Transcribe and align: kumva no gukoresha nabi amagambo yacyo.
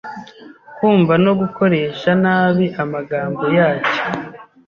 kumva 0.75 1.13
no 1.25 1.31
gukoresha 1.39 2.11
nabi 2.23 2.65
amagambo 2.83 3.43
yacyo. 3.57 3.99